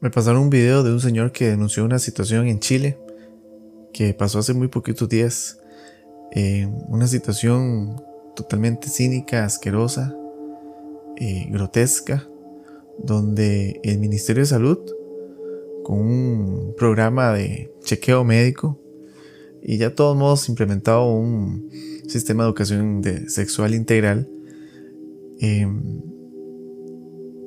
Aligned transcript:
Me 0.00 0.10
pasaron 0.10 0.42
un 0.42 0.50
video 0.50 0.84
de 0.84 0.92
un 0.92 1.00
señor 1.00 1.32
que 1.32 1.48
denunció 1.48 1.84
una 1.84 1.98
situación 1.98 2.46
en 2.46 2.60
Chile 2.60 2.98
que 3.92 4.14
pasó 4.14 4.38
hace 4.38 4.54
muy 4.54 4.68
poquitos 4.68 5.08
días. 5.08 5.58
Eh, 6.30 6.68
una 6.86 7.08
situación 7.08 8.00
totalmente 8.36 8.88
cínica, 8.88 9.44
asquerosa, 9.44 10.16
eh, 11.16 11.48
grotesca, 11.50 12.28
donde 12.96 13.80
el 13.82 13.98
Ministerio 13.98 14.44
de 14.44 14.46
Salud, 14.46 14.78
con 15.82 15.98
un 15.98 16.74
programa 16.76 17.32
de 17.32 17.72
chequeo 17.82 18.22
médico, 18.22 18.80
y 19.62 19.78
ya 19.78 19.96
todos 19.96 20.16
modos 20.16 20.48
implementado 20.48 21.12
un 21.12 21.70
sistema 22.06 22.44
de 22.44 22.50
educación 22.50 23.02
de 23.02 23.28
sexual 23.28 23.74
integral, 23.74 24.30
eh, 25.40 25.66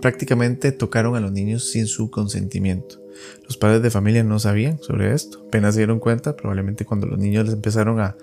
prácticamente 0.01 0.71
tocaron 0.71 1.15
a 1.15 1.19
los 1.19 1.31
niños 1.31 1.69
sin 1.69 1.87
su 1.87 2.09
consentimiento. 2.09 3.01
Los 3.45 3.57
padres 3.57 3.81
de 3.81 3.91
familia 3.91 4.23
no 4.23 4.39
sabían 4.39 4.79
sobre 4.79 5.13
esto, 5.13 5.45
apenas 5.47 5.75
se 5.75 5.81
dieron 5.81 5.99
cuenta, 5.99 6.35
probablemente 6.35 6.85
cuando 6.85 7.07
los 7.07 7.19
niños 7.19 7.45
les 7.45 7.53
empezaron 7.53 7.99
a, 7.99 8.15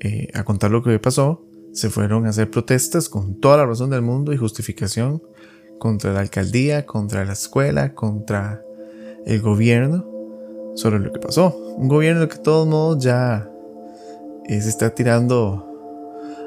eh, 0.00 0.28
a 0.34 0.44
contar 0.44 0.70
lo 0.70 0.82
que 0.82 0.98
pasó, 0.98 1.46
se 1.72 1.90
fueron 1.90 2.26
a 2.26 2.30
hacer 2.30 2.50
protestas 2.50 3.08
con 3.08 3.40
toda 3.40 3.58
la 3.58 3.66
razón 3.66 3.90
del 3.90 4.02
mundo 4.02 4.32
y 4.32 4.36
justificación 4.36 5.22
contra 5.78 6.12
la 6.12 6.20
alcaldía, 6.20 6.86
contra 6.86 7.24
la 7.24 7.32
escuela, 7.32 7.94
contra 7.94 8.62
el 9.26 9.40
gobierno 9.40 10.06
sobre 10.76 11.00
lo 11.00 11.12
que 11.12 11.18
pasó. 11.18 11.56
Un 11.76 11.88
gobierno 11.88 12.28
que 12.28 12.36
de 12.36 12.42
todos 12.42 12.66
modos 12.66 13.02
ya 13.02 13.50
eh, 14.48 14.60
se 14.60 14.68
está 14.68 14.94
tirando 14.94 15.70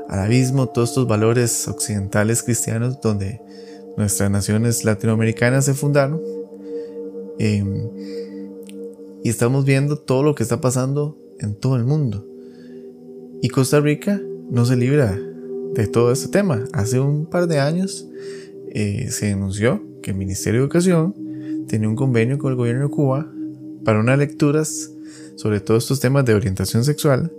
al 0.08 0.20
abismo 0.20 0.68
todos 0.68 0.90
estos 0.90 1.08
valores 1.08 1.68
occidentales 1.68 2.44
cristianos 2.44 3.02
donde 3.02 3.42
nuestras 3.98 4.32
naciones 4.32 4.86
latinoamericanas 4.86 5.66
se 5.66 5.74
fundaron. 5.74 6.22
Em, 7.40 7.90
y 9.24 9.30
estamos 9.30 9.66
viendo 9.66 9.98
todo 9.98 10.24
lo 10.24 10.36
que 10.36 10.44
está 10.44 10.62
pasando 10.62 11.18
en 11.40 11.56
todo 11.56 11.76
el 11.76 11.84
mundo. 11.84 12.26
Y 13.42 13.50
Costa 13.50 13.80
Rica 13.80 14.22
no 14.50 14.66
se 14.66 14.78
libra 14.78 15.20
de 15.74 15.88
todo 15.88 16.12
este 16.12 16.30
tema. 16.30 16.64
Hace 16.72 17.00
un 17.00 17.26
par 17.26 17.48
de 17.48 17.60
años 17.60 18.08
eh, 18.70 19.10
se 19.12 19.28
denunció 19.28 19.84
que 20.02 20.12
el 20.12 20.18
Ministerio 20.18 20.62
de 20.62 20.66
Educación 20.66 21.14
tenía 21.68 21.90
un 21.90 21.96
convenio 21.96 22.38
con 22.38 22.52
el 22.52 22.58
gobierno 22.58 22.84
de 22.84 22.90
Cuba 22.90 23.32
para 23.84 24.00
unas 24.00 24.18
lecturas 24.18 24.92
sobre 25.36 25.60
todos 25.60 25.84
estos 25.84 26.00
temas 26.00 26.26
de 26.26 26.34
orientación 26.34 26.84
sexual, 26.84 27.32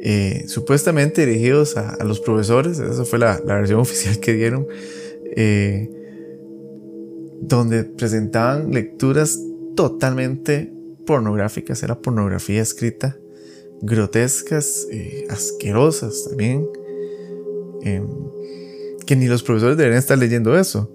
eh, 0.00 0.44
supuestamente 0.48 1.26
dirigidos 1.26 1.76
a, 1.76 2.02
los 2.04 2.20
profesores, 2.20 2.78
esa 2.78 3.04
fue 3.04 3.18
la 3.18 3.40
versión 3.40 3.80
oficial 3.80 4.18
que 4.20 4.32
dieron, 4.32 4.66
eh, 5.34 5.90
donde 7.40 7.84
presentaban 7.84 8.72
lecturas 8.72 9.38
totalmente 9.74 10.72
pornográficas, 11.06 11.82
era 11.82 12.00
pornografía 12.00 12.60
escrita, 12.60 13.16
grotescas, 13.80 14.86
eh, 14.90 15.26
asquerosas 15.30 16.26
también, 16.28 16.66
em, 17.82 18.06
que 19.06 19.16
ni 19.16 19.26
los 19.26 19.42
profesores 19.42 19.76
deberían 19.76 19.98
estar 19.98 20.18
leyendo 20.18 20.58
eso. 20.58 20.92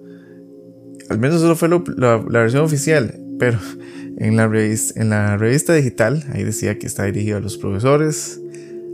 Al 1.08 1.18
menos 1.18 1.42
eso 1.42 1.56
fue 1.56 1.68
la, 1.68 2.18
versión 2.18 2.64
oficial, 2.64 3.18
pero 3.38 3.58
en 4.18 4.36
la, 4.36 4.48
revista, 4.48 5.00
en 5.00 5.10
la 5.10 5.36
revista 5.36 5.72
digital 5.74 6.24
ahí 6.32 6.44
decía 6.44 6.78
que 6.78 6.86
está 6.86 7.04
dirigido 7.04 7.38
a 7.38 7.40
los 7.40 7.56
profesores, 7.56 8.40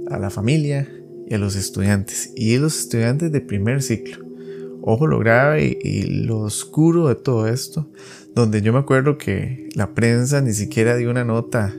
a 0.09 0.19
la 0.19 0.31
familia 0.31 0.89
y 1.27 1.34
a 1.34 1.39
los 1.39 1.56
estudiantes, 1.56 2.31
y 2.36 2.56
los 2.59 2.78
estudiantes 2.78 3.33
de 3.33 3.41
primer 3.41 3.83
ciclo 3.83 4.28
ojo 4.89 5.06
lo 5.06 5.19
grave 5.19 5.78
y, 5.83 6.03
lo 6.25 6.41
oscuro 6.41 7.08
de 7.08 7.14
todo 7.14 7.47
esto, 7.47 7.91
donde 8.34 8.62
yo 8.62 8.72
me 8.72 8.78
acuerdo 8.78 9.19
que 9.19 9.69
la 9.75 9.94
prensa 9.94 10.41
ni 10.41 10.53
siquiera 10.53 10.97
dio 10.97 11.11
una 11.11 11.25
nota, 11.25 11.75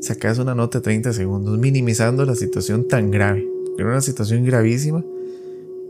sacas 0.00 0.38
una 0.38 0.54
nota 0.54 0.78
de 0.78 0.82
30 0.82 1.12
segundos, 1.12 1.58
minimizando 1.58 2.24
la 2.24 2.34
situación 2.34 2.86
tan 2.86 3.10
grave, 3.10 3.48
era 3.78 3.88
una 3.88 4.02
situación 4.02 4.44
gravísima, 4.44 5.04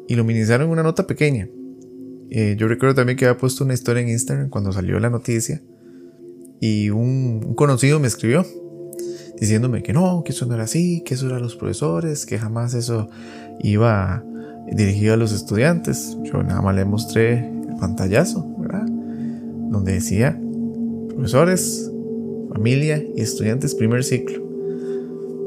y 0.07 0.15
lo 0.15 0.25
minimizaron 0.25 0.67
en 0.67 0.73
una 0.73 0.83
nota 0.83 1.07
pequeña. 1.07 1.49
Eh, 2.31 2.55
yo 2.57 2.69
recuerdo 2.69 2.95
también 2.95 3.19
que 3.19 3.27
había 3.27 3.39
puesto 3.39 3.65
una 3.65 3.75
historia 3.75 4.03
en 4.03 4.09
Instagram 4.09 4.49
cuando 4.49 4.73
salió 4.73 4.99
la 5.01 5.11
noticia, 5.11 5.61
y 6.61 6.91
un, 6.91 7.55
conocido 7.55 7.99
me 7.99 8.07
escribió 8.07 8.47
diciéndome 9.41 9.83
que 9.83 9.95
no, 9.95 10.23
que 10.23 10.33
eso 10.33 10.45
no 10.45 10.55
era 10.55 10.65
así, 10.65 11.03
que 11.05 11.15
eso 11.15 11.27
eran 11.27 11.41
los 11.41 11.57
profesores, 11.57 12.27
que 12.27 12.39
jamás 12.39 12.75
eso 12.75 13.09
iba 13.63 14.23
dirigido 14.73 15.15
a 15.15 15.17
los 15.17 15.33
estudiantes. 15.33 16.17
Yo 16.25 16.43
nada 16.43 16.61
más 16.63 16.75
le 16.75 16.85
mostré 16.85 17.49
el 17.49 17.77
pantallazo, 17.81 18.47
¿verdad? 18.59 18.87
Donde 19.71 19.93
decía 19.93 20.41
profesores, 21.09 21.91
familia 22.53 23.03
y 23.15 23.21
estudiantes 23.21 23.75
primer 23.75 24.05
ciclo. 24.05 24.43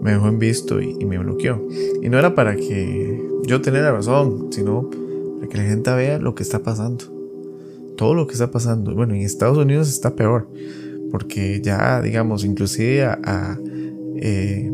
Me 0.01 0.11
dejó 0.11 0.27
en 0.27 0.39
visto 0.39 0.81
y, 0.81 1.05
me 1.05 1.17
bloqueó. 1.17 1.65
Y 2.01 2.09
no 2.09 2.19
era 2.19 2.35
para 2.35 2.55
que 2.55 3.21
yo 3.47 3.61
tenga 3.61 3.89
razón, 3.91 4.49
sino 4.51 4.89
para 4.89 5.47
que 5.47 5.57
la 5.57 5.63
gente 5.63 5.93
vea 5.93 6.19
lo 6.19 6.35
que 6.35 6.43
está 6.43 6.59
pasando. 6.59 7.05
Todo 7.95 8.13
lo 8.13 8.27
que 8.27 8.33
está 8.33 8.51
pasando. 8.51 8.93
Bueno, 8.93 9.13
en 9.13 9.21
Estados 9.21 9.57
Unidos 9.57 9.89
está 9.89 10.15
peor. 10.15 10.49
Porque 11.11 11.61
ya, 11.61 12.01
digamos, 12.01 12.43
inclusive 12.43 13.03
a, 13.03 13.57
eh, 14.17 14.69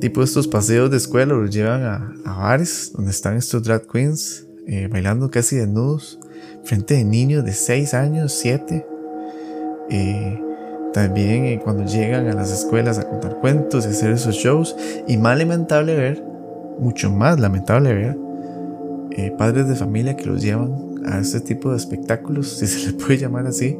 tipo 0.00 0.22
estos 0.22 0.48
paseos 0.48 0.90
de 0.90 0.96
escuela 0.96 1.34
los 1.34 1.50
llevan 1.50 1.82
a, 1.82 2.14
bares 2.24 2.92
donde 2.94 3.10
están 3.10 3.36
estos 3.36 3.62
drag 3.62 3.86
queens 3.86 4.46
eh, 4.66 4.88
bailando 4.90 5.30
casi 5.30 5.56
desnudos 5.56 6.18
frente 6.64 6.94
de 6.94 7.04
niños 7.04 7.44
de 7.44 7.52
6 7.52 7.94
años, 7.94 8.32
7. 8.32 8.86
Eh, 9.90 10.42
también 10.92 11.44
eh, 11.44 11.60
cuando 11.62 11.84
llegan 11.84 12.26
a 12.28 12.34
las 12.34 12.50
escuelas 12.52 12.98
a 12.98 13.08
contar 13.08 13.38
cuentos 13.40 13.84
y 13.86 13.88
hacer 13.88 14.10
esos 14.10 14.34
shows. 14.34 14.76
Y 15.06 15.16
más 15.16 15.38
lamentable 15.38 15.94
ver, 15.94 16.22
mucho 16.78 17.10
más 17.10 17.38
lamentable 17.38 17.92
ver, 17.92 18.16
padres 19.36 19.68
de 19.68 19.74
familia 19.74 20.16
que 20.16 20.24
los 20.24 20.42
llevan 20.42 21.04
a 21.04 21.18
este 21.18 21.40
tipo 21.40 21.70
de 21.70 21.76
espectáculos, 21.76 22.48
si 22.58 22.66
se 22.66 22.86
les 22.86 22.92
puede 22.94 23.18
llamar 23.18 23.46
así, 23.46 23.78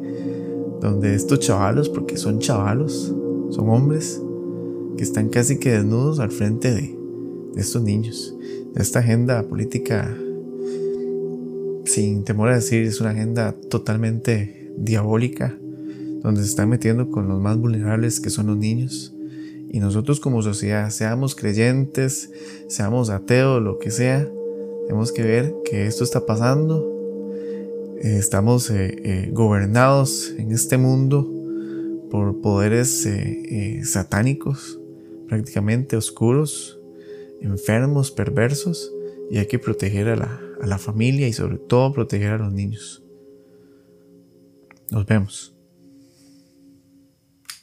donde 0.81 1.15
estos 1.15 1.39
chavalos, 1.39 1.89
porque 1.89 2.17
son 2.17 2.39
chavalos, 2.39 3.13
son 3.51 3.69
hombres, 3.69 4.21
que 5.01 5.05
están 5.05 5.29
casi 5.29 5.57
que 5.57 5.71
desnudos 5.71 6.19
al 6.19 6.29
frente 6.29 6.71
de, 6.71 6.95
estos 7.55 7.81
niños, 7.81 8.35
de 8.71 8.83
esta 8.83 8.99
agenda 8.99 9.41
política, 9.47 10.15
sin 11.85 12.23
temor 12.23 12.49
a 12.49 12.55
decir, 12.57 12.83
es 12.83 13.01
una 13.01 13.09
agenda 13.09 13.55
totalmente 13.71 14.71
diabólica, 14.77 15.57
donde 16.21 16.41
se 16.43 16.49
están 16.49 16.69
metiendo 16.69 17.09
con 17.09 17.27
los 17.27 17.41
más 17.41 17.57
vulnerables 17.57 18.19
que 18.19 18.29
son 18.29 18.45
los 18.45 18.57
niños. 18.57 19.11
Y 19.71 19.79
nosotros 19.79 20.19
como 20.19 20.43
sociedad, 20.43 20.91
seamos 20.91 21.33
creyentes, 21.33 22.29
seamos 22.67 23.09
ateos, 23.09 23.59
lo 23.59 23.79
que 23.79 23.89
sea, 23.89 24.29
tenemos 24.85 25.11
que 25.11 25.23
ver 25.23 25.55
que 25.65 25.87
esto 25.87 26.03
está 26.03 26.27
pasando. 26.27 26.87
estamos 28.01 28.69
eh, 28.69 29.01
eh, 29.03 29.29
gobernados 29.33 30.35
en 30.37 30.51
este 30.51 30.77
mundo 30.77 31.27
por 32.11 32.39
poderes 32.41 33.03
eh, 33.07 33.81
satánicos 33.83 34.77
prácticamente 35.31 35.95
oscuros, 35.95 36.77
enfermos, 37.39 38.11
perversos, 38.11 38.91
y 39.29 39.37
hay 39.37 39.45
que 39.45 39.59
proteger 39.59 40.09
a 40.09 40.17
la, 40.17 40.41
a 40.59 40.67
la 40.67 40.77
familia 40.77 41.25
y 41.25 41.31
sobre 41.31 41.57
todo 41.57 41.93
proteger 41.93 42.31
a 42.31 42.37
los 42.37 42.51
niños. 42.51 43.01
Nos 44.89 45.05
vemos. 45.05 45.55